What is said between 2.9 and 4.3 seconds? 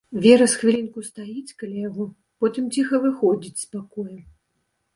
выходзіць з пакоя.